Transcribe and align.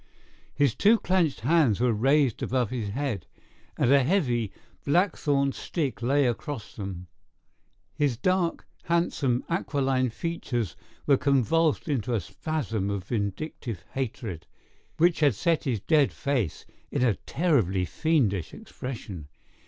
His 0.55 0.73
two 0.73 0.97
clenched 0.97 1.41
hands 1.41 1.79
were 1.79 1.93
raised 1.93 2.41
above 2.41 2.71
his 2.71 2.89
head, 2.89 3.27
and 3.77 3.91
a 3.93 4.01
heavy, 4.03 4.51
blackthorn 4.83 5.51
stick 5.51 6.01
lay 6.01 6.25
across 6.25 6.75
them. 6.75 7.05
His 7.93 8.17
dark, 8.17 8.65
handsome, 8.85 9.43
aquiline 9.47 10.09
features 10.09 10.75
were 11.05 11.17
convulsed 11.17 11.87
into 11.87 12.15
a 12.15 12.19
spasm 12.19 12.89
of 12.89 13.03
vindictive 13.03 13.85
hatred, 13.91 14.47
which 14.97 15.19
had 15.19 15.35
set 15.35 15.65
his 15.65 15.79
dead 15.81 16.11
face 16.11 16.65
in 16.89 17.03
a 17.03 17.13
terribly 17.13 17.85
fiendish 17.85 18.55
expression. 18.55 19.27